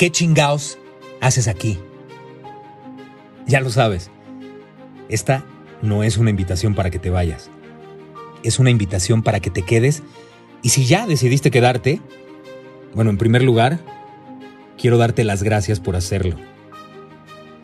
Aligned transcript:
¿Qué 0.00 0.10
chingaos 0.10 0.78
haces 1.20 1.46
aquí? 1.46 1.78
Ya 3.46 3.60
lo 3.60 3.68
sabes. 3.68 4.10
Esta 5.10 5.44
no 5.82 6.04
es 6.04 6.16
una 6.16 6.30
invitación 6.30 6.74
para 6.74 6.88
que 6.88 6.98
te 6.98 7.10
vayas. 7.10 7.50
Es 8.42 8.58
una 8.58 8.70
invitación 8.70 9.22
para 9.22 9.40
que 9.40 9.50
te 9.50 9.60
quedes 9.60 10.02
y 10.62 10.70
si 10.70 10.86
ya 10.86 11.06
decidiste 11.06 11.50
quedarte, 11.50 12.00
bueno, 12.94 13.10
en 13.10 13.18
primer 13.18 13.42
lugar, 13.42 13.78
quiero 14.78 14.96
darte 14.96 15.22
las 15.22 15.42
gracias 15.42 15.80
por 15.80 15.96
hacerlo. 15.96 16.36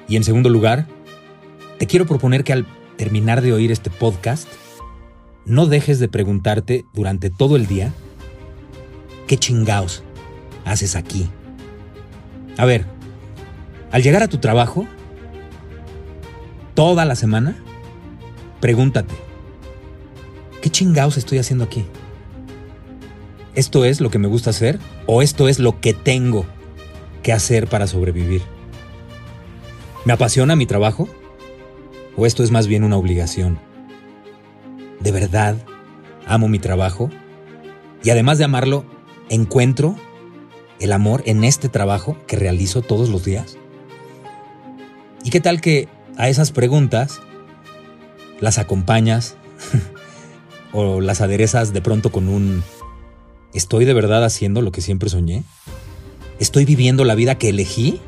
Y 0.07 0.16
en 0.16 0.25
segundo 0.25 0.51
lugar, 0.51 0.87
te 1.79 1.87
quiero 1.87 2.05
proponer 2.05 2.45
que 2.45 2.53
al 2.53 2.66
terminar 2.99 3.41
de 3.41 3.55
oír 3.55 3.73
este 3.73 3.89
podcast, 3.89 4.47
no 5.47 5.65
dejes 5.65 6.01
de 6.01 6.09
preguntarte 6.09 6.85
durante 6.93 7.30
todo 7.30 7.57
el 7.57 7.66
día, 7.66 7.95
¿qué 9.27 9.39
chingaos 9.39 10.03
haces 10.66 10.97
aquí? 10.97 11.30
A 12.59 12.65
ver, 12.65 12.87
al 13.93 14.02
llegar 14.02 14.23
a 14.23 14.29
tu 14.29 14.38
trabajo, 14.38 14.87
toda 16.74 17.04
la 17.04 17.15
semana, 17.15 17.57
pregúntate, 18.60 19.15
¿qué 20.63 20.71
chingaos 20.71 21.16
estoy 21.16 21.38
haciendo 21.38 21.65
aquí? 21.65 21.85
¿Esto 23.54 23.85
es 23.85 24.01
lo 24.01 24.10
que 24.10 24.18
me 24.18 24.29
gusta 24.29 24.51
hacer 24.51 24.79
o 25.07 25.23
esto 25.23 25.48
es 25.48 25.59
lo 25.59 25.80
que 25.80 25.95
tengo 25.95 26.45
que 27.23 27.32
hacer 27.32 27.68
para 27.68 27.87
sobrevivir? 27.87 28.43
¿Me 30.04 30.13
apasiona 30.13 30.57
mi 30.57 30.66
trabajo? 30.66 31.09
¿O 32.16 32.26
esto 32.26 32.43
es 32.43 32.51
más 32.51 32.66
bien 32.66 32.85
una 32.85 32.96
obligación? 32.96 33.59
¿De 35.01 35.13
verdad 35.13 35.57
amo 36.26 36.48
mi 36.48 36.59
trabajo? 36.59 37.10
Y 38.02 38.10
además 38.10 38.38
de 38.38 38.45
amarlo, 38.45 38.85
¿encuentro 39.29 39.96
el 40.80 40.93
amor 40.93 41.23
en 41.27 41.45
este 41.45 41.69
trabajo 41.69 42.16
que 42.27 42.37
realizo 42.37 42.82
todos 42.82 43.09
los 43.09 43.24
días? 43.24 43.57
¿Y 45.24 45.30
qué 45.30 45.41
tal 45.41 45.60
que 45.60 45.88
a 46.16 46.29
esas 46.29 46.52
preguntas 46.52 47.21
las 48.41 48.59
acompañas 48.59 49.37
o 50.73 51.01
las 51.01 51.21
aderezas 51.21 51.73
de 51.73 51.82
pronto 51.82 52.13
con 52.13 52.29
un 52.29 52.63
¿estoy 53.54 53.85
de 53.85 53.95
verdad 53.95 54.24
haciendo 54.24 54.63
lo 54.63 54.73
que 54.73 54.82
siempre 54.82 55.09
soñé? 55.09 55.43
¿Estoy 56.38 56.65
viviendo 56.65 57.04
la 57.04 57.15
vida 57.15 57.38
que 57.38 57.49
elegí? 57.49 58.01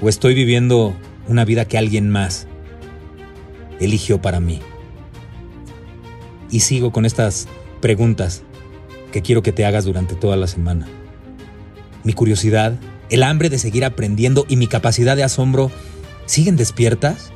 ¿O 0.00 0.08
estoy 0.08 0.34
viviendo 0.34 0.94
una 1.28 1.44
vida 1.44 1.66
que 1.66 1.78
alguien 1.78 2.10
más 2.10 2.46
eligió 3.78 4.20
para 4.22 4.40
mí? 4.40 4.60
Y 6.50 6.60
sigo 6.60 6.92
con 6.92 7.04
estas 7.04 7.46
preguntas 7.80 8.42
que 9.12 9.22
quiero 9.22 9.42
que 9.42 9.52
te 9.52 9.64
hagas 9.64 9.84
durante 9.84 10.14
toda 10.14 10.36
la 10.36 10.46
semana. 10.46 10.88
Mi 12.04 12.12
curiosidad, 12.12 12.78
el 13.10 13.22
hambre 13.22 13.48
de 13.48 13.58
seguir 13.58 13.84
aprendiendo 13.84 14.44
y 14.48 14.56
mi 14.56 14.66
capacidad 14.66 15.16
de 15.16 15.22
asombro 15.22 15.70
siguen 16.26 16.56
despiertas? 16.56 17.30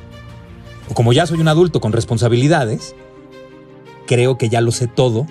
O 0.89 0.93
como 0.93 1.13
ya 1.13 1.25
soy 1.25 1.39
un 1.39 1.47
adulto 1.47 1.79
con 1.79 1.93
responsabilidades, 1.93 2.95
creo 4.07 4.37
que 4.37 4.49
ya 4.49 4.61
lo 4.61 4.71
sé 4.71 4.87
todo 4.87 5.27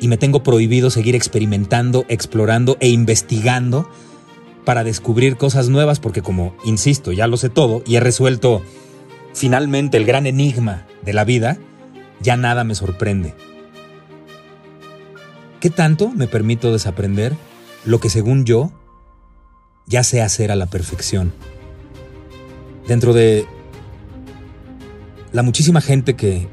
y 0.00 0.08
me 0.08 0.16
tengo 0.16 0.42
prohibido 0.42 0.90
seguir 0.90 1.14
experimentando, 1.14 2.04
explorando 2.08 2.76
e 2.80 2.88
investigando 2.88 3.90
para 4.64 4.84
descubrir 4.84 5.36
cosas 5.36 5.68
nuevas 5.68 5.98
porque 5.98 6.22
como, 6.22 6.54
insisto, 6.64 7.12
ya 7.12 7.26
lo 7.26 7.36
sé 7.36 7.48
todo 7.48 7.82
y 7.86 7.96
he 7.96 8.00
resuelto 8.00 8.62
finalmente 9.34 9.96
el 9.96 10.04
gran 10.04 10.26
enigma 10.26 10.86
de 11.02 11.14
la 11.14 11.24
vida, 11.24 11.58
ya 12.20 12.36
nada 12.36 12.64
me 12.64 12.74
sorprende. 12.74 13.34
¿Qué 15.60 15.70
tanto 15.70 16.10
me 16.10 16.28
permito 16.28 16.72
desaprender 16.72 17.34
lo 17.84 18.00
que 18.00 18.10
según 18.10 18.44
yo 18.44 18.72
ya 19.86 20.04
sé 20.04 20.22
hacer 20.22 20.50
a 20.50 20.56
la 20.56 20.66
perfección? 20.66 21.32
Dentro 22.86 23.12
de 23.12 23.46
la 25.32 25.42
muchísima 25.42 25.80
gente 25.80 26.16
que 26.16 26.48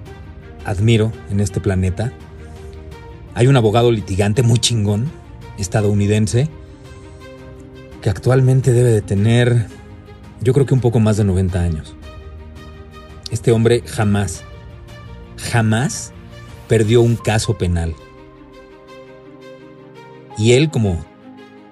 admiro 0.66 1.12
en 1.30 1.40
este 1.40 1.62
planeta, 1.62 2.12
hay 3.34 3.48
un 3.48 3.58
abogado 3.58 3.92
litigante 3.92 4.44
muy 4.44 4.60
chingón, 4.60 5.10
estadounidense, 5.58 6.50
que 8.02 8.10
actualmente 8.10 8.72
debe 8.72 8.92
de 8.92 9.02
tener, 9.02 9.68
yo 10.42 10.54
creo 10.54 10.66
que 10.66 10.74
un 10.74 10.82
poco 10.82 11.00
más 11.00 11.18
de 11.18 11.24
90 11.24 11.60
años. 11.60 11.96
Este 13.32 13.52
hombre 13.52 13.82
jamás, 13.86 14.44
jamás 15.38 16.12
perdió 16.68 17.02
un 17.02 17.16
caso 17.16 17.58
penal. 17.58 17.96
Y 20.38 20.54
él, 20.54 20.70
como 20.70 21.06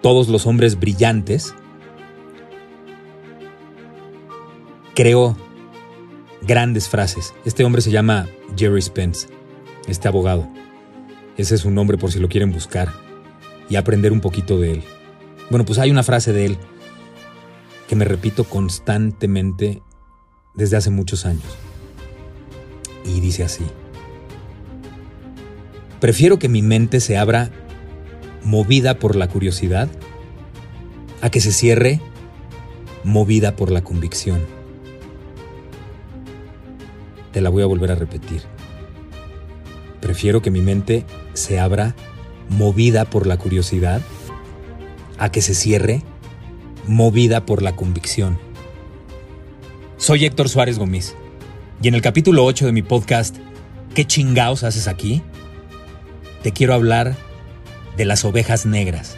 todos 0.03 0.27
los 0.27 0.45
hombres 0.45 0.77
brillantes, 0.77 1.55
creó 4.93 5.37
grandes 6.41 6.89
frases. 6.89 7.33
Este 7.45 7.63
hombre 7.63 7.81
se 7.81 7.89
llama 7.89 8.27
Jerry 8.57 8.81
Spence, 8.81 9.29
este 9.87 10.09
abogado. 10.09 10.47
Ese 11.37 11.55
es 11.55 11.61
su 11.61 11.71
nombre 11.71 11.97
por 11.97 12.11
si 12.11 12.19
lo 12.19 12.27
quieren 12.27 12.51
buscar 12.51 12.91
y 13.69 13.77
aprender 13.77 14.11
un 14.11 14.19
poquito 14.19 14.59
de 14.59 14.73
él. 14.73 14.83
Bueno, 15.49 15.63
pues 15.63 15.79
hay 15.79 15.89
una 15.89 16.03
frase 16.03 16.33
de 16.33 16.47
él 16.47 16.57
que 17.87 17.95
me 17.95 18.03
repito 18.03 18.43
constantemente 18.43 19.81
desde 20.53 20.75
hace 20.75 20.89
muchos 20.89 21.25
años. 21.25 21.57
Y 23.05 23.21
dice 23.21 23.45
así. 23.45 23.63
Prefiero 26.01 26.39
que 26.39 26.49
mi 26.49 26.61
mente 26.61 26.99
se 26.99 27.17
abra 27.17 27.51
movida 28.43 28.99
por 28.99 29.15
la 29.15 29.27
curiosidad 29.27 29.89
a 31.21 31.29
que 31.29 31.39
se 31.39 31.51
cierre 31.51 32.01
movida 33.03 33.55
por 33.55 33.71
la 33.71 33.83
convicción. 33.83 34.41
Te 37.31 37.41
la 37.41 37.49
voy 37.49 37.63
a 37.63 37.67
volver 37.67 37.91
a 37.91 37.95
repetir. 37.95 38.43
Prefiero 40.01 40.41
que 40.41 40.51
mi 40.51 40.61
mente 40.61 41.05
se 41.33 41.59
abra 41.59 41.95
movida 42.49 43.05
por 43.05 43.25
la 43.25 43.37
curiosidad 43.37 44.01
a 45.17 45.31
que 45.31 45.41
se 45.41 45.55
cierre 45.55 46.03
movida 46.87 47.45
por 47.45 47.61
la 47.61 47.75
convicción. 47.75 48.37
Soy 49.97 50.25
Héctor 50.25 50.49
Suárez 50.49 50.77
Gómez 50.77 51.15
y 51.81 51.87
en 51.87 51.95
el 51.95 52.01
capítulo 52.01 52.43
8 52.43 52.65
de 52.65 52.71
mi 52.73 52.81
podcast 52.81 53.37
¿Qué 53.95 54.05
chingaos 54.05 54.63
haces 54.63 54.87
aquí? 54.87 55.21
Te 56.41 56.51
quiero 56.51 56.73
hablar 56.73 57.15
de 57.97 58.05
las 58.05 58.25
ovejas 58.25 58.65
negras. 58.65 59.17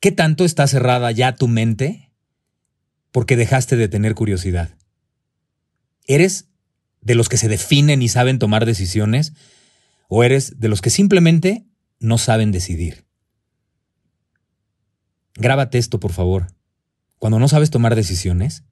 ¿Qué 0.00 0.12
tanto 0.12 0.44
está 0.44 0.66
cerrada 0.66 1.10
ya 1.10 1.34
tu 1.34 1.48
mente 1.48 2.12
porque 3.10 3.36
dejaste 3.36 3.76
de 3.76 3.88
tener 3.88 4.14
curiosidad? 4.14 4.76
¿Eres 6.06 6.48
de 7.00 7.14
los 7.14 7.28
que 7.28 7.38
se 7.38 7.48
definen 7.48 8.02
y 8.02 8.08
saben 8.08 8.38
tomar 8.38 8.66
decisiones 8.66 9.32
o 10.08 10.22
eres 10.22 10.60
de 10.60 10.68
los 10.68 10.80
que 10.80 10.90
simplemente 10.90 11.66
no 11.98 12.18
saben 12.18 12.52
decidir? 12.52 13.06
Grábate 15.34 15.78
esto, 15.78 15.98
por 15.98 16.12
favor. 16.12 16.48
Cuando 17.18 17.38
no 17.38 17.48
sabes 17.48 17.70
tomar 17.70 17.94
decisiones, 17.94 18.64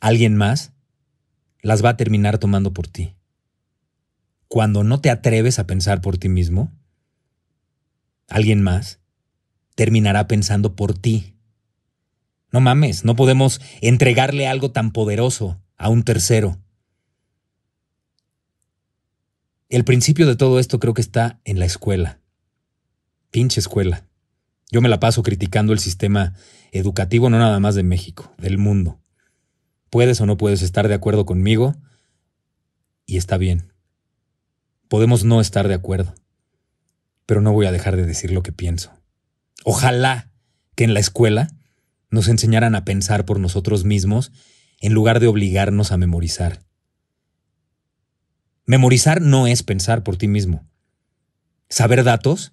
alguien 0.00 0.36
más 0.36 0.72
las 1.66 1.84
va 1.84 1.88
a 1.90 1.96
terminar 1.96 2.38
tomando 2.38 2.72
por 2.72 2.86
ti. 2.86 3.16
Cuando 4.46 4.84
no 4.84 5.00
te 5.00 5.10
atreves 5.10 5.58
a 5.58 5.66
pensar 5.66 6.00
por 6.00 6.16
ti 6.16 6.28
mismo, 6.28 6.72
alguien 8.28 8.62
más 8.62 9.00
terminará 9.74 10.28
pensando 10.28 10.76
por 10.76 10.96
ti. 10.96 11.34
No 12.52 12.60
mames, 12.60 13.04
no 13.04 13.16
podemos 13.16 13.60
entregarle 13.80 14.46
algo 14.46 14.70
tan 14.70 14.92
poderoso 14.92 15.60
a 15.76 15.88
un 15.88 16.04
tercero. 16.04 16.56
El 19.68 19.82
principio 19.82 20.28
de 20.28 20.36
todo 20.36 20.60
esto 20.60 20.78
creo 20.78 20.94
que 20.94 21.02
está 21.02 21.40
en 21.44 21.58
la 21.58 21.64
escuela. 21.64 22.20
Pinche 23.32 23.58
escuela. 23.58 24.06
Yo 24.70 24.80
me 24.80 24.88
la 24.88 25.00
paso 25.00 25.24
criticando 25.24 25.72
el 25.72 25.80
sistema 25.80 26.34
educativo 26.70 27.28
no 27.28 27.40
nada 27.40 27.58
más 27.58 27.74
de 27.74 27.82
México, 27.82 28.32
del 28.38 28.56
mundo. 28.56 29.00
Puedes 29.96 30.20
o 30.20 30.26
no 30.26 30.36
puedes 30.36 30.60
estar 30.60 30.88
de 30.88 30.94
acuerdo 30.94 31.24
conmigo, 31.24 31.74
Y 33.06 33.16
está 33.16 33.38
bien. 33.38 33.72
Podemos 34.88 35.24
no 35.24 35.40
estar 35.40 35.68
de 35.68 35.72
acuerdo. 35.72 36.14
Pero 37.24 37.40
no 37.40 37.50
voy 37.54 37.64
a 37.64 37.72
dejar 37.72 37.96
de 37.96 38.04
decir 38.04 38.30
lo 38.30 38.42
que 38.42 38.52
pienso. 38.52 38.92
Ojalá 39.64 40.30
que 40.74 40.84
en 40.84 40.92
la 40.92 41.00
escuela 41.00 41.48
nos 42.10 42.28
enseñaran 42.28 42.74
a 42.74 42.84
pensar 42.84 43.24
por 43.24 43.40
nosotros 43.40 43.84
mismos 43.86 44.32
en 44.82 44.92
lugar 44.92 45.18
de 45.18 45.28
obligarnos 45.28 45.92
a 45.92 45.96
memorizar. 45.96 46.62
Memorizar 48.66 49.22
no 49.22 49.46
es 49.46 49.62
pensar 49.62 50.02
por 50.02 50.18
ti 50.18 50.28
mismo. 50.28 50.68
Saber 51.70 52.04
datos 52.04 52.52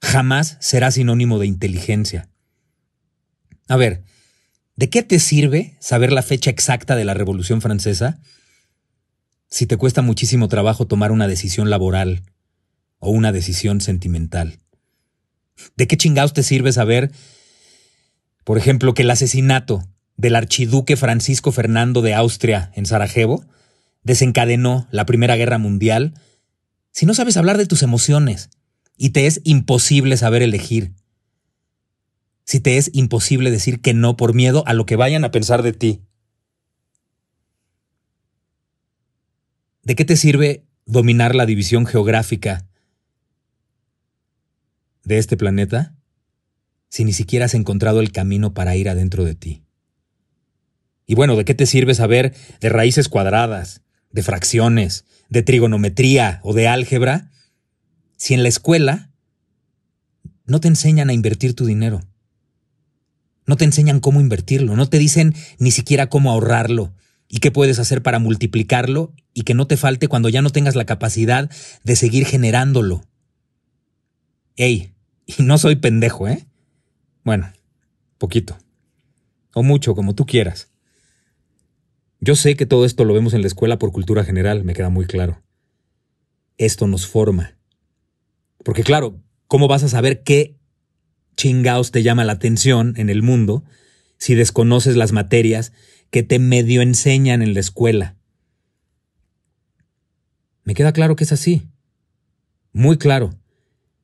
jamás 0.00 0.58
será 0.60 0.92
sinónimo 0.92 1.40
de 1.40 1.48
inteligencia. 1.48 2.28
A 3.66 3.74
ver, 3.74 4.04
¿de 4.76 4.90
qué 4.90 5.02
te 5.02 5.18
sirve 5.18 5.76
saber 5.80 6.12
la 6.12 6.22
fecha 6.22 6.50
exacta 6.50 6.96
de 6.96 7.04
la 7.04 7.14
Revolución 7.14 7.60
Francesa 7.60 8.20
si 9.48 9.66
te 9.66 9.76
cuesta 9.76 10.02
muchísimo 10.02 10.48
trabajo 10.48 10.86
tomar 10.86 11.12
una 11.12 11.28
decisión 11.28 11.70
laboral 11.70 12.22
o 12.98 13.10
una 13.10 13.32
decisión 13.32 13.80
sentimental? 13.80 14.58
¿De 15.76 15.86
qué 15.86 15.96
chingados 15.96 16.34
te 16.34 16.42
sirve 16.42 16.72
saber, 16.72 17.10
por 18.44 18.58
ejemplo, 18.58 18.94
que 18.94 19.02
el 19.02 19.10
asesinato 19.10 19.88
del 20.16 20.36
archiduque 20.36 20.96
Francisco 20.96 21.52
Fernando 21.52 22.02
de 22.02 22.14
Austria 22.14 22.70
en 22.74 22.86
Sarajevo 22.86 23.44
desencadenó 24.02 24.86
la 24.90 25.06
Primera 25.06 25.36
Guerra 25.36 25.58
Mundial 25.58 26.14
si 26.92 27.06
no 27.06 27.14
sabes 27.14 27.36
hablar 27.36 27.58
de 27.58 27.66
tus 27.66 27.82
emociones 27.82 28.50
y 28.96 29.10
te 29.10 29.26
es 29.26 29.40
imposible 29.44 30.16
saber 30.16 30.42
elegir? 30.42 30.92
Si 32.46 32.60
te 32.60 32.78
es 32.78 32.90
imposible 32.94 33.50
decir 33.50 33.80
que 33.80 33.92
no 33.92 34.16
por 34.16 34.32
miedo 34.32 34.62
a 34.68 34.72
lo 34.72 34.86
que 34.86 34.94
vayan 34.94 35.24
a 35.24 35.32
pensar 35.32 35.64
de 35.64 35.72
ti. 35.72 36.00
¿De 39.82 39.96
qué 39.96 40.04
te 40.04 40.16
sirve 40.16 40.64
dominar 40.84 41.34
la 41.34 41.44
división 41.44 41.86
geográfica 41.86 42.64
de 45.02 45.18
este 45.18 45.36
planeta 45.36 45.96
si 46.88 47.04
ni 47.04 47.12
siquiera 47.12 47.46
has 47.46 47.54
encontrado 47.54 47.98
el 47.98 48.12
camino 48.12 48.54
para 48.54 48.76
ir 48.76 48.88
adentro 48.88 49.24
de 49.24 49.34
ti? 49.34 49.64
Y 51.04 51.16
bueno, 51.16 51.34
¿de 51.34 51.44
qué 51.44 51.54
te 51.54 51.66
sirve 51.66 51.94
saber 51.94 52.32
de 52.60 52.68
raíces 52.68 53.08
cuadradas, 53.08 53.82
de 54.12 54.22
fracciones, 54.22 55.04
de 55.28 55.42
trigonometría 55.42 56.38
o 56.44 56.54
de 56.54 56.68
álgebra 56.68 57.32
si 58.16 58.34
en 58.34 58.44
la 58.44 58.48
escuela 58.48 59.10
no 60.44 60.60
te 60.60 60.68
enseñan 60.68 61.10
a 61.10 61.12
invertir 61.12 61.56
tu 61.56 61.66
dinero? 61.66 62.02
No 63.46 63.56
te 63.56 63.64
enseñan 63.64 64.00
cómo 64.00 64.20
invertirlo, 64.20 64.76
no 64.76 64.88
te 64.88 64.98
dicen 64.98 65.34
ni 65.58 65.70
siquiera 65.70 66.08
cómo 66.08 66.30
ahorrarlo 66.30 66.92
y 67.28 67.38
qué 67.38 67.50
puedes 67.50 67.78
hacer 67.78 68.02
para 68.02 68.18
multiplicarlo 68.18 69.12
y 69.34 69.42
que 69.42 69.54
no 69.54 69.66
te 69.66 69.76
falte 69.76 70.08
cuando 70.08 70.28
ya 70.28 70.42
no 70.42 70.50
tengas 70.50 70.74
la 70.74 70.84
capacidad 70.84 71.50
de 71.84 71.96
seguir 71.96 72.26
generándolo. 72.26 73.04
Ey, 74.56 74.94
y 75.26 75.42
no 75.42 75.58
soy 75.58 75.76
pendejo, 75.76 76.28
¿eh? 76.28 76.46
Bueno, 77.24 77.52
poquito. 78.18 78.56
O 79.54 79.62
mucho, 79.62 79.94
como 79.94 80.14
tú 80.14 80.26
quieras. 80.26 80.70
Yo 82.20 82.34
sé 82.34 82.56
que 82.56 82.66
todo 82.66 82.84
esto 82.84 83.04
lo 83.04 83.14
vemos 83.14 83.34
en 83.34 83.42
la 83.42 83.46
escuela 83.46 83.78
por 83.78 83.92
cultura 83.92 84.24
general, 84.24 84.64
me 84.64 84.74
queda 84.74 84.88
muy 84.88 85.06
claro. 85.06 85.42
Esto 86.58 86.86
nos 86.86 87.06
forma. 87.06 87.58
Porque 88.64 88.82
claro, 88.82 89.20
¿cómo 89.46 89.68
vas 89.68 89.82
a 89.82 89.88
saber 89.88 90.22
qué 90.22 90.55
chingaos 91.36 91.90
te 91.90 92.02
llama 92.02 92.24
la 92.24 92.32
atención 92.32 92.94
en 92.96 93.10
el 93.10 93.22
mundo 93.22 93.64
si 94.18 94.34
desconoces 94.34 94.96
las 94.96 95.12
materias 95.12 95.72
que 96.10 96.22
te 96.22 96.38
medio 96.38 96.82
enseñan 96.82 97.42
en 97.42 97.54
la 97.54 97.60
escuela? 97.60 98.16
Me 100.64 100.74
queda 100.74 100.92
claro 100.92 101.14
que 101.14 101.24
es 101.24 101.32
así. 101.32 101.62
Muy 102.72 102.98
claro. 102.98 103.38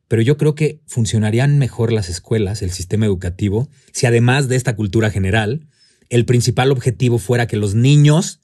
Pero 0.08 0.22
yo 0.22 0.36
creo 0.36 0.54
que 0.54 0.80
funcionarían 0.86 1.58
mejor 1.58 1.90
las 1.90 2.08
escuelas, 2.08 2.62
el 2.62 2.70
sistema 2.70 3.06
educativo, 3.06 3.68
si 3.92 4.06
además 4.06 4.48
de 4.48 4.56
esta 4.56 4.76
cultura 4.76 5.10
general, 5.10 5.66
el 6.10 6.26
principal 6.26 6.70
objetivo 6.70 7.18
fuera 7.18 7.46
que 7.46 7.56
los 7.56 7.74
niños 7.74 8.40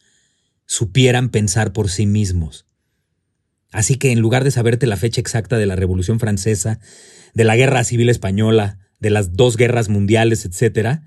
supieran 0.65 1.29
pensar 1.29 1.73
por 1.73 1.91
sí 1.91 2.07
mismos. 2.07 2.68
Así 3.71 3.97
que 3.97 4.13
en 4.13 4.21
lugar 4.21 4.45
de 4.45 4.51
saberte 4.51 4.87
la 4.87 4.97
fecha 4.97 5.21
exacta 5.21 5.59
de 5.59 5.67
la 5.67 5.77
Revolución 5.77 6.19
Francesa, 6.19 6.81
de 7.35 7.45
la 7.45 7.57
Guerra 7.57 7.85
Civil 7.85 8.09
Española, 8.09 8.79
de 9.01 9.11
las 9.11 9.35
dos 9.35 9.57
guerras 9.57 9.89
mundiales, 9.89 10.45
etc., 10.45 11.01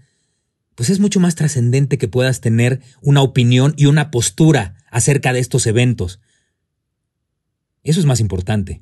pues 0.75 0.89
es 0.89 0.99
mucho 0.99 1.19
más 1.19 1.35
trascendente 1.35 1.97
que 1.97 2.07
puedas 2.07 2.41
tener 2.41 2.81
una 3.01 3.21
opinión 3.21 3.73
y 3.77 3.87
una 3.87 4.09
postura 4.09 4.75
acerca 4.89 5.33
de 5.33 5.39
estos 5.39 5.67
eventos. 5.67 6.19
Eso 7.83 7.99
es 7.99 8.05
más 8.05 8.19
importante 8.19 8.81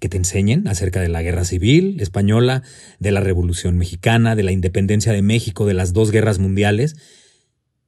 que 0.00 0.08
te 0.08 0.16
enseñen 0.16 0.66
acerca 0.66 1.00
de 1.00 1.08
la 1.08 1.22
guerra 1.22 1.44
civil 1.44 2.00
española, 2.00 2.62
de 2.98 3.10
la 3.12 3.20
revolución 3.20 3.76
mexicana, 3.76 4.34
de 4.34 4.42
la 4.42 4.52
independencia 4.52 5.12
de 5.12 5.22
México, 5.22 5.66
de 5.66 5.74
las 5.74 5.92
dos 5.92 6.10
guerras 6.10 6.38
mundiales, 6.38 6.96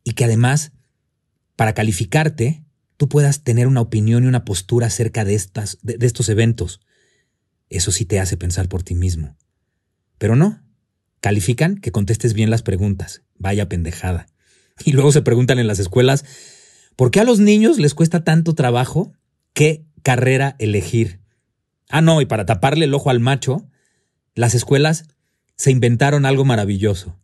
y 0.04 0.12
que 0.12 0.24
además, 0.24 0.72
para 1.56 1.72
calificarte, 1.72 2.62
tú 2.96 3.08
puedas 3.08 3.42
tener 3.42 3.66
una 3.66 3.80
opinión 3.80 4.24
y 4.24 4.26
una 4.26 4.44
postura 4.44 4.88
acerca 4.88 5.24
de, 5.24 5.34
estas, 5.34 5.78
de, 5.82 5.98
de 5.98 6.06
estos 6.06 6.28
eventos. 6.28 6.80
Eso 7.68 7.92
sí 7.92 8.04
te 8.04 8.20
hace 8.20 8.36
pensar 8.36 8.68
por 8.68 8.82
ti 8.82 8.94
mismo. 8.94 9.36
Pero 10.18 10.36
no, 10.36 10.62
califican 11.20 11.76
que 11.76 11.92
contestes 11.92 12.34
bien 12.34 12.50
las 12.50 12.62
preguntas. 12.62 13.22
Vaya 13.38 13.68
pendejada. 13.68 14.26
Y 14.84 14.92
luego 14.92 15.12
se 15.12 15.22
preguntan 15.22 15.58
en 15.58 15.66
las 15.66 15.78
escuelas, 15.78 16.24
¿por 16.96 17.10
qué 17.10 17.20
a 17.20 17.24
los 17.24 17.38
niños 17.38 17.78
les 17.78 17.94
cuesta 17.94 18.24
tanto 18.24 18.54
trabajo 18.54 19.12
qué 19.52 19.84
carrera 20.02 20.56
elegir? 20.58 21.20
Ah, 21.88 22.00
no, 22.00 22.20
y 22.20 22.26
para 22.26 22.46
taparle 22.46 22.86
el 22.86 22.94
ojo 22.94 23.10
al 23.10 23.20
macho, 23.20 23.68
las 24.34 24.54
escuelas 24.54 25.04
se 25.56 25.70
inventaron 25.70 26.24
algo 26.24 26.44
maravilloso. 26.44 27.18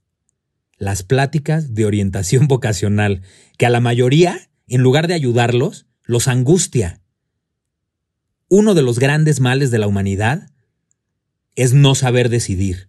Las 0.77 1.03
pláticas 1.03 1.75
de 1.75 1.87
orientación 1.87 2.47
vocacional, 2.49 3.23
que 3.57 3.67
a 3.67 3.71
la 3.71 3.81
mayoría, 3.81 4.48
en 4.69 4.83
lugar 4.83 5.09
de 5.09 5.15
ayudarlos, 5.15 5.87
los 6.05 6.29
angustia. 6.29 7.01
Uno 8.49 8.75
de 8.75 8.83
los 8.83 8.99
grandes 8.99 9.41
males 9.41 9.71
de 9.71 9.79
la 9.79 9.87
humanidad 9.87 10.51
es 11.55 11.75
no 11.75 11.95
saber 11.95 12.29
decidir. 12.29 12.89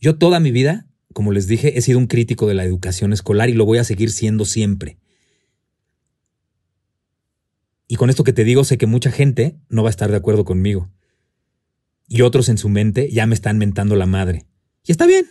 Yo 0.00 0.16
toda 0.16 0.40
mi 0.40 0.50
vida, 0.50 0.88
como 1.12 1.32
les 1.32 1.46
dije, 1.46 1.78
he 1.78 1.82
sido 1.82 1.98
un 1.98 2.06
crítico 2.06 2.46
de 2.46 2.54
la 2.54 2.64
educación 2.64 3.12
escolar 3.12 3.48
y 3.48 3.54
lo 3.54 3.64
voy 3.64 3.78
a 3.78 3.84
seguir 3.84 4.10
siendo 4.10 4.44
siempre. 4.44 4.98
Y 7.86 7.96
con 7.96 8.10
esto 8.10 8.24
que 8.24 8.32
te 8.32 8.44
digo, 8.44 8.64
sé 8.64 8.78
que 8.78 8.86
mucha 8.86 9.10
gente 9.10 9.58
no 9.68 9.82
va 9.82 9.88
a 9.88 9.90
estar 9.90 10.10
de 10.10 10.16
acuerdo 10.16 10.44
conmigo. 10.44 10.90
Y 12.08 12.22
otros 12.22 12.48
en 12.48 12.58
su 12.58 12.68
mente 12.68 13.10
ya 13.10 13.26
me 13.26 13.34
están 13.34 13.58
mentando 13.58 13.96
la 13.96 14.06
madre. 14.06 14.46
Y 14.84 14.92
está 14.92 15.06
bien. 15.06 15.26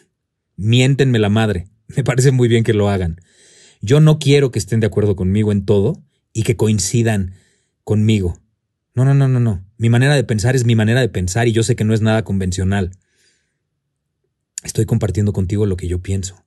Miéntenme 0.55 1.19
la 1.19 1.29
madre. 1.29 1.67
Me 1.95 2.03
parece 2.03 2.31
muy 2.31 2.47
bien 2.47 2.63
que 2.63 2.73
lo 2.73 2.89
hagan. 2.89 3.19
Yo 3.85 3.99
no 3.99 4.17
quiero 4.17 4.49
que 4.49 4.59
estén 4.59 4.79
de 4.79 4.87
acuerdo 4.87 5.17
conmigo 5.17 5.51
en 5.51 5.65
todo 5.65 6.01
y 6.31 6.43
que 6.43 6.55
coincidan 6.55 7.33
conmigo. 7.83 8.39
No, 8.95 9.03
no, 9.03 9.13
no, 9.13 9.27
no, 9.27 9.41
no. 9.41 9.61
Mi 9.77 9.89
manera 9.89 10.15
de 10.15 10.23
pensar 10.23 10.55
es 10.55 10.63
mi 10.63 10.73
manera 10.73 11.01
de 11.01 11.09
pensar 11.09 11.49
y 11.49 11.51
yo 11.51 11.63
sé 11.63 11.75
que 11.75 11.83
no 11.83 11.93
es 11.93 11.99
nada 11.99 12.23
convencional. 12.23 12.91
Estoy 14.63 14.85
compartiendo 14.85 15.33
contigo 15.33 15.65
lo 15.65 15.75
que 15.75 15.89
yo 15.89 16.01
pienso. 16.01 16.41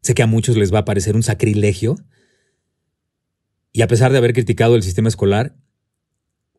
Sé 0.00 0.14
que 0.14 0.22
a 0.22 0.26
muchos 0.26 0.56
les 0.56 0.72
va 0.72 0.78
a 0.78 0.84
parecer 0.86 1.14
un 1.14 1.22
sacrilegio 1.22 1.96
y 3.74 3.82
a 3.82 3.86
pesar 3.86 4.10
de 4.10 4.16
haber 4.16 4.32
criticado 4.32 4.76
el 4.76 4.82
sistema 4.82 5.10
escolar, 5.10 5.58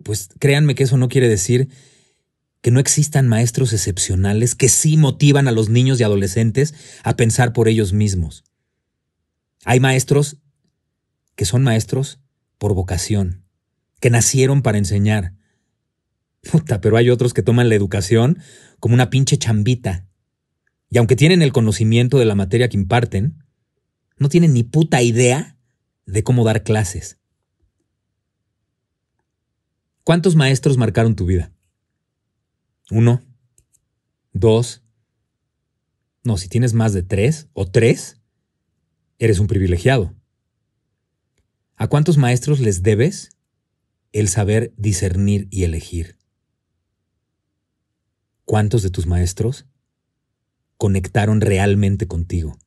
pues 0.04 0.30
créanme 0.38 0.76
que 0.76 0.84
eso 0.84 0.96
no 0.98 1.10
quiere 1.10 1.28
decir 1.28 1.70
que 2.62 2.70
no 2.70 2.80
existan 2.80 3.28
maestros 3.28 3.74
excepcionales 3.74 4.54
que 4.54 4.70
sí 4.70 4.96
motivan 4.96 5.48
a 5.48 5.52
los 5.52 5.70
niños 5.70 6.00
y 6.00 6.04
adolescentes 6.04 6.76
a 7.02 7.16
pensar 7.16 7.52
por 7.52 7.68
ellos 7.68 7.94
mismos. 7.94 8.44
Hay 9.66 9.80
maestros 9.80 10.38
que 11.36 11.46
son 11.46 11.64
maestros 11.64 12.20
por 12.58 12.74
vocación, 12.74 13.46
que 14.00 14.10
nacieron 14.10 14.62
para 14.62 14.78
enseñar. 14.78 15.34
Puta, 16.52 16.82
pero 16.82 16.98
hay 16.98 17.10
otros 17.10 17.34
que 17.34 17.44
toman 17.44 17.70
la 17.70 17.76
educación 17.76 18.40
como 18.80 18.94
una 18.94 19.10
pinche 19.10 19.38
chambita. 19.38 20.06
Y 20.90 20.98
aunque 20.98 21.16
tienen 21.16 21.42
el 21.42 21.54
conocimiento 21.54 22.18
de 22.18 22.26
la 22.26 22.36
materia 22.36 22.70
que 22.70 22.78
imparten, 22.78 23.44
no 24.18 24.30
tienen 24.30 24.54
ni 24.54 24.64
puta 24.64 25.02
idea 25.02 25.58
de 26.06 26.24
cómo 26.24 26.44
dar 26.44 26.64
clases. 26.64 27.20
¿Cuántos 30.04 30.36
maestros 30.36 30.78
marcaron 30.78 31.16
tu 31.16 31.26
vida? 31.26 31.52
¿Uno? 32.90 33.22
¿Dos? 34.34 34.84
No, 36.24 36.38
si 36.38 36.50
tienes 36.50 36.74
más 36.74 36.94
de 36.94 37.04
tres 37.04 37.48
o 37.54 37.70
tres, 37.70 38.19
eres 39.20 39.40
un 39.40 39.48
privilegiado. 39.48 40.16
¿A 41.76 41.88
cuántos 41.88 42.18
maestros 42.18 42.60
les 42.60 42.82
debes 42.82 43.30
el 44.12 44.28
saber 44.28 44.74
discernir 44.78 45.48
y 45.52 45.66
elegir? 45.66 46.18
¿Cuántos 48.46 48.82
de 48.82 48.90
tus 48.90 49.06
maestros 49.06 49.68
conectaron 50.78 51.42
realmente 51.42 52.08
contigo? 52.08 52.58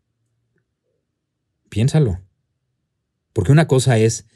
Piénsalo. 1.68 2.20
Porque 3.32 3.52
una 3.52 3.66
cosa 3.66 3.98
es 3.98 4.26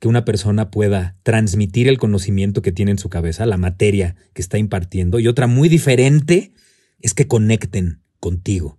que 0.00 0.08
una 0.08 0.24
persona 0.24 0.70
pueda 0.70 1.16
transmitir 1.22 1.88
el 1.88 1.98
conocimiento 1.98 2.62
que 2.62 2.72
tiene 2.72 2.92
en 2.92 2.98
su 2.98 3.10
cabeza, 3.10 3.46
la 3.46 3.58
materia 3.58 4.16
que 4.32 4.42
está 4.42 4.58
impartiendo, 4.58 5.20
y 5.20 5.28
otra 5.28 5.46
muy 5.46 5.68
diferente 5.68 6.52
es 7.00 7.14
que 7.14 7.28
conecten 7.28 8.02
contigo. 8.20 8.78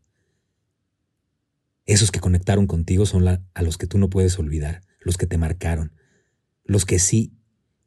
Esos 1.89 2.12
que 2.12 2.19
conectaron 2.19 2.67
contigo 2.67 3.08
son 3.08 3.27
a 3.27 3.62
los 3.63 3.79
que 3.79 3.88
tú 3.88 3.98
no 3.98 4.12
puedes 4.12 4.38
olvidar, 4.38 4.84
los 5.01 5.17
que 5.17 5.25
te 5.25 5.39
marcaron, 5.39 5.91
los 6.63 6.86
que 6.86 7.00
sí 7.00 7.34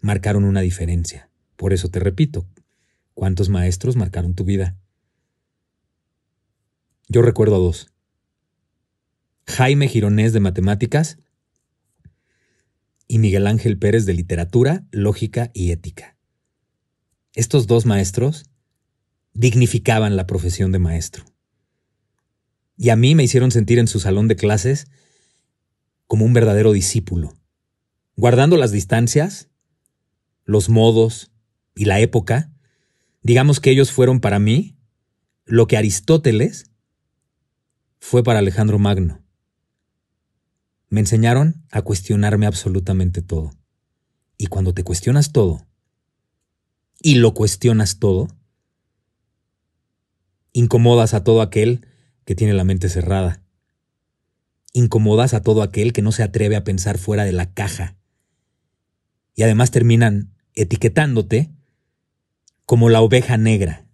marcaron 0.01 0.43
una 0.43 0.61
diferencia. 0.61 1.31
Por 1.55 1.73
eso 1.73 1.89
te 1.89 2.01
repito, 2.01 2.49
¿cuántos 3.15 3.49
maestros 3.49 3.95
marcaron 3.95 4.35
tu 4.35 4.45
vida? 4.45 4.77
Yo 7.07 7.23
recuerdo 7.23 7.55
a 7.55 7.59
dos. 7.61 7.93
Jaime 9.47 9.87
Gironés 9.87 10.33
de 10.33 10.41
Matemáticas 10.41 11.19
y 13.07 13.19
Miguel 13.19 13.47
Ángel 13.47 13.79
Pérez 13.79 14.05
de 14.05 14.15
Literatura, 14.15 14.85
Lógica 14.91 15.53
y 15.55 15.71
Ética. 15.71 16.17
Estos 17.37 17.69
dos 17.69 17.87
maestros 17.87 18.51
dignificaban 19.33 20.17
la 20.17 20.27
profesión 20.27 20.73
de 20.73 20.81
maestro. 20.81 21.32
Y 22.83 22.91
a 22.91 22.97
mí 22.97 23.15
me 23.15 23.23
hicieron 23.23 23.53
sentir 23.53 23.79
en 23.79 23.87
su 23.87 24.01
salón 24.01 24.27
de 24.27 24.35
clases 24.35 24.89
como 26.09 26.25
un 26.25 26.33
verdadero 26.33 26.73
discípulo, 26.73 27.33
guardando 28.17 28.57
las 28.57 28.73
distancias, 28.73 29.51
los 30.45 30.69
modos 30.69 31.31
y 31.77 31.85
la 31.85 32.01
época, 32.01 32.51
digamos 33.23 33.61
que 33.61 33.71
ellos 33.71 33.93
fueron 33.93 34.19
para 34.19 34.41
mí 34.41 34.77
lo 35.45 35.69
que 35.69 35.77
Aristóteles 35.77 36.73
fue 38.01 38.25
para 38.25 38.41
Alejandro 38.41 38.81
Magno. 38.81 39.23
Me 40.89 40.99
enseñaron 40.99 41.65
a 41.71 41.83
cuestionarme 41.83 42.47
absolutamente 42.47 43.23
todo. 43.23 43.53
Y 44.37 44.49
cuando 44.49 44.75
te 44.75 44.83
cuestionas 44.83 45.31
todo, 45.31 45.69
y 47.01 47.15
lo 47.15 47.33
cuestionas 47.33 48.01
todo, 48.01 48.27
incomodas 50.53 51.15
a 51.15 51.23
todo 51.23 51.43
aquel 51.43 51.87
que 52.25 52.35
tiene 52.35 52.55
la 52.55 52.65
mente 52.65 52.89
cerrada. 52.89 53.43
Incomodas 54.73 55.35
a 55.35 55.43
todo 55.43 55.63
aquel 55.63 55.93
que 55.93 56.03
no 56.03 56.13
se 56.13 56.23
atreve 56.23 56.57
a 56.57 56.65
pensar 56.65 56.99
fuera 56.99 57.25
de 57.25 57.33
la 57.33 57.53
caja. 57.53 57.97
Y 59.35 59.43
además 59.43 59.71
terminan 59.71 60.33
etiquetándote 60.55 61.51
como 62.65 62.89
la 62.89 63.01
oveja 63.01 63.37
negra. 63.37 63.87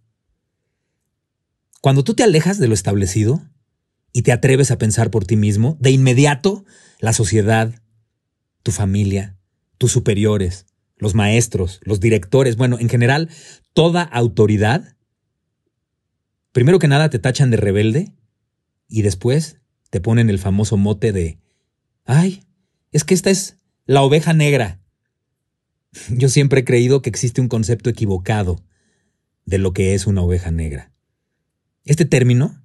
Cuando 1.80 2.04
tú 2.04 2.14
te 2.14 2.22
alejas 2.22 2.58
de 2.58 2.68
lo 2.68 2.74
establecido 2.74 3.42
y 4.12 4.22
te 4.22 4.32
atreves 4.32 4.70
a 4.70 4.78
pensar 4.78 5.10
por 5.10 5.24
ti 5.24 5.36
mismo, 5.36 5.76
de 5.80 5.90
inmediato 5.90 6.64
la 7.00 7.12
sociedad, 7.12 7.74
tu 8.62 8.72
familia, 8.72 9.36
tus 9.78 9.92
superiores, 9.92 10.66
los 10.96 11.14
maestros, 11.14 11.80
los 11.82 12.00
directores, 12.00 12.56
bueno, 12.56 12.78
en 12.80 12.88
general, 12.88 13.30
toda 13.72 14.02
autoridad, 14.02 14.96
primero 16.52 16.78
que 16.78 16.88
nada 16.88 17.10
te 17.10 17.20
tachan 17.20 17.50
de 17.50 17.56
rebelde 17.56 18.12
y 18.88 19.02
después 19.02 19.58
te 19.90 20.00
ponen 20.00 20.30
el 20.30 20.38
famoso 20.38 20.76
mote 20.76 21.12
de, 21.12 21.38
ay, 22.04 22.42
es 22.92 23.04
que 23.04 23.14
esta 23.14 23.30
es 23.30 23.56
la 23.86 24.02
oveja 24.02 24.32
negra. 24.32 24.80
Yo 26.10 26.28
siempre 26.28 26.60
he 26.60 26.64
creído 26.64 27.02
que 27.02 27.10
existe 27.10 27.40
un 27.40 27.48
concepto 27.48 27.90
equivocado 27.90 28.64
de 29.44 29.58
lo 29.58 29.72
que 29.72 29.94
es 29.94 30.06
una 30.06 30.22
oveja 30.22 30.50
negra. 30.50 30.92
Este 31.84 32.04
término 32.04 32.62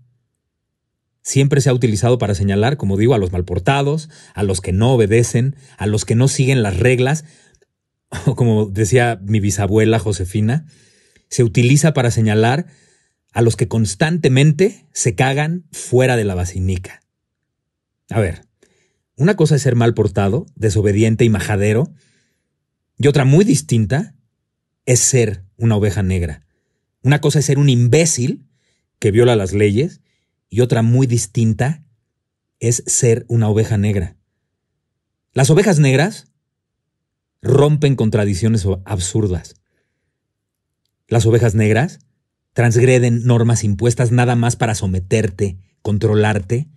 siempre 1.22 1.62
se 1.62 1.70
ha 1.70 1.74
utilizado 1.74 2.18
para 2.18 2.36
señalar, 2.36 2.78
como 2.78 2.98
digo, 2.98 3.14
a 3.14 3.18
los 3.18 3.32
malportados, 3.32 4.10
a 4.34 4.44
los 4.44 4.60
que 4.60 4.74
no 4.74 4.94
obedecen, 4.94 5.56
a 5.78 5.88
los 5.88 6.04
que 6.04 6.16
no 6.16 6.28
siguen 6.28 6.62
las 6.62 6.78
reglas, 6.78 7.24
o 8.26 8.36
como 8.36 8.66
decía 8.66 9.20
mi 9.24 9.40
bisabuela 9.40 10.00
Josefina, 10.00 10.66
se 11.30 11.44
utiliza 11.44 11.94
para 11.94 12.12
señalar 12.12 12.68
a 13.34 13.42
los 13.42 13.56
que 13.56 13.68
constantemente 13.68 14.88
se 14.94 15.16
cagan 15.16 15.66
fuera 15.72 16.16
de 16.16 16.24
la 16.24 16.36
basinica. 16.36 17.02
A 18.10 18.20
ver, 18.20 18.46
una 19.16 19.36
cosa 19.36 19.56
es 19.56 19.64
ser 19.64 19.76
mal 19.76 19.94
portado, 19.94 20.46
desobediente 20.56 21.26
y 21.26 21.30
majadero, 21.30 21.92
y 22.98 23.08
otra 23.08 23.26
muy 23.26 23.44
distinta 23.44 24.16
es 24.86 25.00
ser 25.00 25.44
una 25.58 25.76
oveja 25.76 26.04
negra. 26.04 26.46
Una 27.02 27.22
cosa 27.22 27.40
es 27.40 27.46
ser 27.46 27.58
un 27.58 27.70
imbécil 27.70 28.46
que 29.00 29.12
viola 29.12 29.36
las 29.36 29.54
leyes 29.54 30.02
y 30.50 30.62
otra 30.62 30.84
muy 30.84 31.08
distinta 31.08 31.84
es 32.60 32.84
ser 32.86 33.26
una 33.28 33.50
oveja 33.50 33.78
negra. 33.78 34.16
Las 35.34 35.50
ovejas 35.50 35.80
negras 35.80 36.28
rompen 37.42 37.96
contradicciones 37.96 38.66
absurdas. 38.86 39.56
Las 41.08 41.26
ovejas 41.26 41.56
negras 41.56 42.00
transgreden 42.54 43.26
normas 43.26 43.64
impuestas 43.64 44.12
nada 44.12 44.36
más 44.36 44.56
para 44.56 44.76
someterte, 44.76 45.58
controlarte 45.82 46.70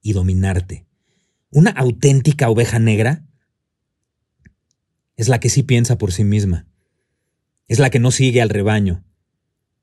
y 0.00 0.12
dominarte. 0.12 0.86
Una 1.50 1.70
auténtica 1.70 2.48
oveja 2.48 2.78
negra 2.78 3.24
es 5.16 5.28
la 5.28 5.38
que 5.38 5.50
sí 5.50 5.62
piensa 5.62 5.98
por 5.98 6.12
sí 6.12 6.24
misma, 6.24 6.66
es 7.68 7.78
la 7.78 7.90
que 7.90 8.00
no 8.00 8.10
sigue 8.10 8.42
al 8.42 8.48
rebaño 8.48 9.04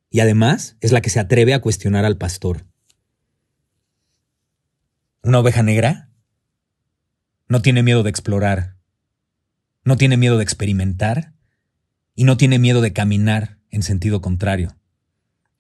y 0.10 0.20
además 0.20 0.78
es 0.82 0.92
la 0.92 1.02
que 1.02 1.10
se 1.10 1.20
atreve 1.20 1.54
a 1.54 1.62
cuestionar 1.62 2.06
al 2.06 2.18
pastor. 2.18 2.66
Una 5.24 5.40
oveja 5.40 5.64
negra 5.64 6.10
no 7.48 7.62
tiene 7.62 7.84
miedo 7.84 8.04
de 8.04 8.10
explorar, 8.10 8.78
no 9.84 9.98
tiene 9.98 10.18
miedo 10.18 10.38
de 10.38 10.44
experimentar 10.44 11.34
y 12.16 12.24
no 12.24 12.38
tiene 12.38 12.60
miedo 12.60 12.82
de 12.82 12.94
caminar 12.94 13.60
en 13.70 13.84
sentido 13.84 14.22
contrario. 14.22 14.76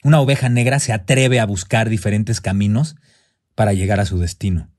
Una 0.03 0.20
oveja 0.20 0.50
negra 0.50 0.79
se 0.79 0.93
atreve 0.93 1.39
a 1.39 1.46
buscar 1.46 1.89
diferentes 1.89 2.41
caminos 2.41 2.96
para 3.55 3.74
llegar 3.74 4.00
a 4.00 4.05
su 4.05 4.17
destino. 4.17 4.70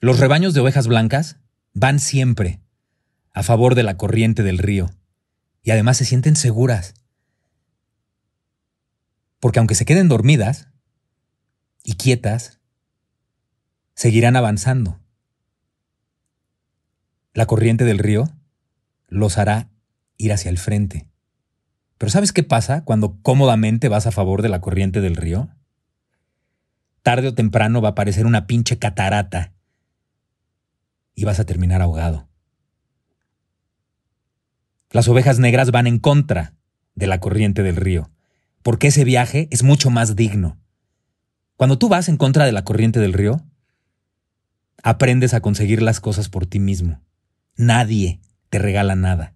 Los 0.00 0.18
rebaños 0.18 0.54
de 0.54 0.60
ovejas 0.60 0.86
blancas 0.86 1.38
van 1.72 2.00
siempre 2.00 2.60
a 3.32 3.42
favor 3.42 3.74
de 3.74 3.82
la 3.82 3.96
corriente 3.96 4.42
del 4.42 4.58
río 4.58 4.90
y 5.62 5.70
además 5.70 5.96
se 5.96 6.04
sienten 6.04 6.36
seguras. 6.36 6.94
Porque 9.40 9.58
aunque 9.58 9.74
se 9.74 9.84
queden 9.84 10.08
dormidas, 10.08 10.68
y 11.84 11.94
quietas, 11.94 12.58
seguirán 13.94 14.34
avanzando. 14.34 14.98
La 17.34 17.46
corriente 17.46 17.84
del 17.84 17.98
río 17.98 18.32
los 19.06 19.38
hará 19.38 19.68
ir 20.16 20.32
hacia 20.32 20.48
el 20.48 20.58
frente. 20.58 21.06
Pero 21.98 22.10
¿sabes 22.10 22.32
qué 22.32 22.42
pasa 22.42 22.84
cuando 22.84 23.18
cómodamente 23.22 23.88
vas 23.88 24.06
a 24.06 24.12
favor 24.12 24.42
de 24.42 24.48
la 24.48 24.60
corriente 24.60 25.00
del 25.00 25.16
río? 25.16 25.48
Tarde 27.02 27.28
o 27.28 27.34
temprano 27.34 27.80
va 27.80 27.88
a 27.88 27.92
aparecer 27.92 28.26
una 28.26 28.46
pinche 28.46 28.78
catarata 28.78 29.52
y 31.14 31.24
vas 31.24 31.38
a 31.38 31.44
terminar 31.44 31.82
ahogado. 31.82 32.28
Las 34.90 35.08
ovejas 35.08 35.38
negras 35.38 35.70
van 35.70 35.86
en 35.86 35.98
contra 35.98 36.54
de 36.94 37.06
la 37.06 37.20
corriente 37.20 37.62
del 37.62 37.76
río, 37.76 38.10
porque 38.62 38.88
ese 38.88 39.04
viaje 39.04 39.48
es 39.50 39.62
mucho 39.62 39.90
más 39.90 40.16
digno. 40.16 40.58
Cuando 41.56 41.78
tú 41.78 41.88
vas 41.88 42.08
en 42.08 42.16
contra 42.16 42.46
de 42.46 42.52
la 42.52 42.64
corriente 42.64 43.00
del 43.00 43.12
río, 43.12 43.44
aprendes 44.82 45.34
a 45.34 45.40
conseguir 45.40 45.82
las 45.82 46.00
cosas 46.00 46.28
por 46.28 46.46
ti 46.46 46.58
mismo. 46.58 47.00
Nadie 47.56 48.20
te 48.50 48.58
regala 48.58 48.94
nada. 48.96 49.34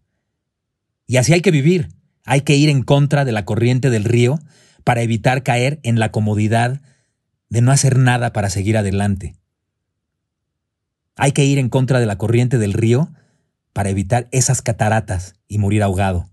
Y 1.07 1.17
así 1.17 1.33
hay 1.33 1.41
que 1.41 1.51
vivir. 1.51 1.89
Hay 2.31 2.43
que 2.43 2.57
ir 2.57 2.69
en 2.69 2.83
contra 2.83 3.25
de 3.25 3.33
la 3.33 3.47
corriente 3.47 3.89
del 3.89 4.05
río 4.05 4.39
para 4.85 5.01
evitar 5.01 5.43
caer 5.43 5.81
en 5.83 5.99
la 5.99 6.11
comodidad 6.11 6.83
de 7.49 7.63
no 7.63 7.73
hacer 7.73 7.97
nada 7.97 8.35
para 8.35 8.51
seguir 8.51 8.77
adelante. 8.77 9.35
Hay 11.17 11.33
que 11.33 11.47
ir 11.47 11.59
en 11.59 11.71
contra 11.71 12.01
de 12.01 12.05
la 12.05 12.19
corriente 12.19 12.59
del 12.59 12.75
río 12.75 13.11
para 13.73 13.89
evitar 13.89 14.29
esas 14.31 14.61
cataratas 14.61 15.37
y 15.49 15.57
morir 15.57 15.83
ahogado. 15.83 16.29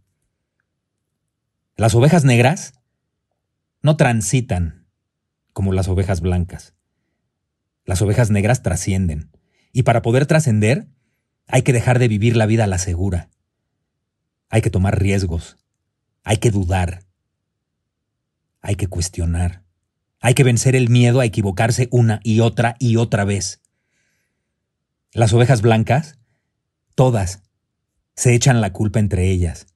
Las 1.78 1.96
ovejas 1.96 2.26
negras 2.26 2.74
no 3.82 3.96
transitan 3.96 4.90
como 5.54 5.72
las 5.72 5.88
ovejas 5.88 6.20
blancas. 6.20 6.74
Las 7.86 8.02
ovejas 8.02 8.32
negras 8.32 8.64
trascienden, 8.64 9.32
y 9.72 9.84
para 9.84 10.02
poder 10.02 10.26
trascender 10.26 10.90
hay 11.48 11.62
que 11.62 11.72
dejar 11.72 12.00
de 12.00 12.10
vivir 12.10 12.36
la 12.36 12.48
vida 12.48 12.66
a 12.66 12.68
la 12.68 12.80
segura. 12.80 13.30
Hay 14.50 14.62
que 14.62 14.70
tomar 14.70 15.00
riesgos, 15.00 15.56
hay 16.26 16.38
que 16.38 16.52
dudar, 16.52 17.06
hay 18.62 18.76
que 18.76 18.88
cuestionar, 18.88 19.64
hay 20.20 20.34
que 20.34 20.44
vencer 20.44 20.76
el 20.76 20.90
miedo 20.90 21.22
a 21.22 21.26
equivocarse 21.26 21.88
una 21.92 22.20
y 22.24 22.42
otra 22.42 22.76
y 22.80 22.98
otra 22.98 23.24
vez. 23.24 23.62
Las 25.14 25.32
ovejas 25.32 25.62
blancas, 25.62 26.18
todas, 26.96 27.44
se 28.16 28.34
echan 28.34 28.60
la 28.60 28.74
culpa 28.74 29.00
entre 29.00 29.30
ellas, 29.30 29.68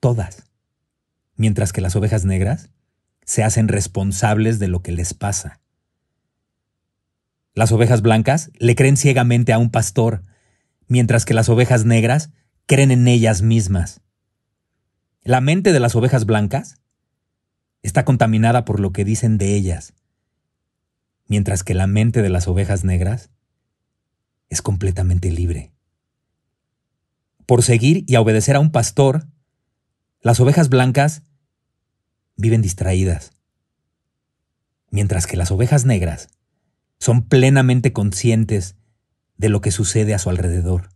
todas, 0.00 0.44
mientras 1.34 1.72
que 1.72 1.80
las 1.80 1.96
ovejas 1.96 2.24
negras 2.24 2.70
se 3.24 3.42
hacen 3.42 3.66
responsables 3.66 4.58
de 4.58 4.68
lo 4.68 4.82
que 4.82 4.92
les 4.92 5.14
pasa. 5.14 5.60
Las 7.54 7.72
ovejas 7.72 8.02
blancas 8.02 8.52
le 8.58 8.76
creen 8.76 8.96
ciegamente 8.96 9.52
a 9.52 9.58
un 9.58 9.70
pastor 9.70 10.22
mientras 10.86 11.24
que 11.24 11.34
las 11.34 11.48
ovejas 11.48 11.84
negras 11.84 12.30
creen 12.66 12.92
en 12.92 13.08
ellas 13.08 13.42
mismas. 13.42 14.00
La 15.26 15.40
mente 15.40 15.72
de 15.72 15.80
las 15.80 15.96
ovejas 15.96 16.24
blancas 16.24 16.78
está 17.82 18.04
contaminada 18.04 18.64
por 18.64 18.78
lo 18.78 18.92
que 18.92 19.04
dicen 19.04 19.38
de 19.38 19.56
ellas, 19.56 19.92
mientras 21.26 21.64
que 21.64 21.74
la 21.74 21.88
mente 21.88 22.22
de 22.22 22.28
las 22.28 22.46
ovejas 22.46 22.84
negras 22.84 23.28
es 24.50 24.62
completamente 24.62 25.32
libre. 25.32 25.72
Por 27.44 27.64
seguir 27.64 28.04
y 28.06 28.14
obedecer 28.14 28.54
a 28.54 28.60
un 28.60 28.70
pastor, 28.70 29.26
las 30.20 30.38
ovejas 30.38 30.68
blancas 30.68 31.22
viven 32.36 32.62
distraídas, 32.62 33.32
mientras 34.90 35.26
que 35.26 35.36
las 35.36 35.50
ovejas 35.50 35.84
negras 35.84 36.28
son 37.00 37.26
plenamente 37.26 37.92
conscientes 37.92 38.76
de 39.38 39.48
lo 39.48 39.60
que 39.60 39.72
sucede 39.72 40.14
a 40.14 40.20
su 40.20 40.30
alrededor. 40.30 40.95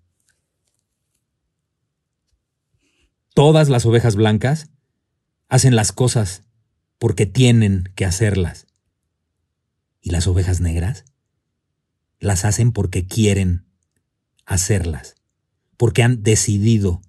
Todas 3.41 3.71
las 3.71 3.87
ovejas 3.87 4.17
blancas 4.17 4.69
hacen 5.49 5.75
las 5.75 5.93
cosas 5.93 6.43
porque 6.99 7.25
tienen 7.25 7.91
que 7.95 8.05
hacerlas. 8.05 8.67
Y 10.03 10.11
las 10.11 10.27
ovejas 10.27 10.61
negras 10.61 11.07
las 12.19 12.45
hacen 12.45 12.71
porque 12.71 13.07
quieren 13.07 13.65
hacerlas, 14.45 15.15
porque 15.79 16.03
han 16.03 16.23
decidido 16.23 17.01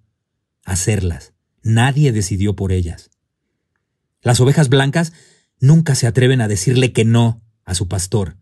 hacerlas. 0.64 1.34
Nadie 1.64 2.14
decidió 2.14 2.56
por 2.56 2.72
ellas. 2.72 3.10
Las 4.22 4.40
ovejas 4.40 4.70
blancas 4.70 5.12
nunca 5.60 5.96
se 5.96 6.08
atreven 6.08 6.40
a 6.40 6.48
decirle 6.48 6.94
que 6.94 7.04
no 7.04 7.44
a 7.66 7.76
su 7.76 7.90
pastor. 7.90 8.38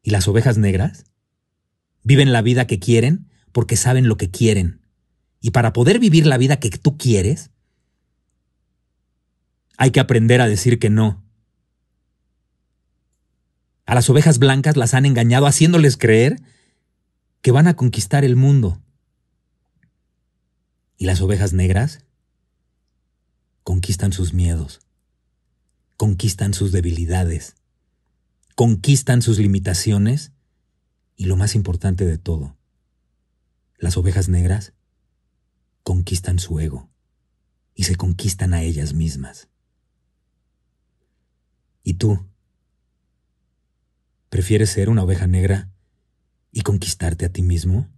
¿Y 0.00 0.10
las 0.10 0.28
ovejas 0.28 0.58
negras? 0.58 1.06
Viven 2.04 2.32
la 2.32 2.40
vida 2.40 2.68
que 2.68 2.78
quieren 2.78 3.32
porque 3.50 3.74
saben 3.74 4.06
lo 4.06 4.16
que 4.16 4.30
quieren. 4.30 4.83
Y 5.44 5.50
para 5.50 5.74
poder 5.74 5.98
vivir 5.98 6.26
la 6.26 6.38
vida 6.38 6.58
que 6.58 6.70
tú 6.70 6.96
quieres, 6.96 7.50
hay 9.76 9.90
que 9.90 10.00
aprender 10.00 10.40
a 10.40 10.48
decir 10.48 10.78
que 10.78 10.88
no. 10.88 11.22
A 13.84 13.94
las 13.94 14.08
ovejas 14.08 14.38
blancas 14.38 14.78
las 14.78 14.94
han 14.94 15.04
engañado 15.04 15.44
haciéndoles 15.44 15.98
creer 15.98 16.40
que 17.42 17.50
van 17.50 17.68
a 17.68 17.76
conquistar 17.76 18.24
el 18.24 18.36
mundo. 18.36 18.80
Y 20.96 21.04
las 21.04 21.20
ovejas 21.20 21.52
negras 21.52 22.06
conquistan 23.64 24.14
sus 24.14 24.32
miedos, 24.32 24.80
conquistan 25.98 26.54
sus 26.54 26.72
debilidades, 26.72 27.54
conquistan 28.54 29.20
sus 29.20 29.38
limitaciones 29.38 30.32
y 31.16 31.26
lo 31.26 31.36
más 31.36 31.54
importante 31.54 32.06
de 32.06 32.16
todo, 32.16 32.56
las 33.76 33.98
ovejas 33.98 34.30
negras 34.30 34.72
conquistan 35.84 36.38
su 36.38 36.58
ego 36.58 36.90
y 37.74 37.84
se 37.84 37.94
conquistan 37.94 38.54
a 38.54 38.62
ellas 38.62 38.94
mismas. 38.94 39.48
¿Y 41.82 41.94
tú? 41.94 42.26
¿Prefieres 44.30 44.70
ser 44.70 44.88
una 44.88 45.04
oveja 45.04 45.26
negra 45.26 45.70
y 46.50 46.62
conquistarte 46.62 47.26
a 47.26 47.28
ti 47.28 47.42
mismo? 47.42 47.88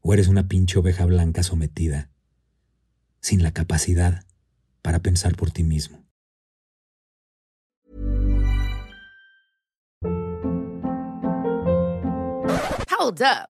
¿O 0.00 0.14
eres 0.14 0.28
una 0.28 0.48
pinche 0.48 0.78
oveja 0.78 1.04
blanca 1.04 1.42
sometida, 1.42 2.10
sin 3.20 3.42
la 3.42 3.52
capacidad 3.52 4.24
para 4.82 5.00
pensar 5.00 5.36
por 5.36 5.50
ti 5.50 5.62
mismo? 5.62 6.04
Hold 12.98 13.20
up. 13.20 13.55